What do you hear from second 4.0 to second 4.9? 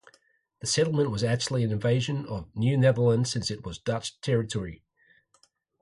territory.